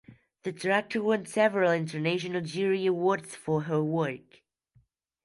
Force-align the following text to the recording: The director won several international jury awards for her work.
The 0.41 0.51
director 0.51 0.99
won 1.03 1.27
several 1.27 1.69
international 1.71 2.41
jury 2.41 2.87
awards 2.87 3.35
for 3.35 3.65
her 3.65 3.83
work. 3.83 4.41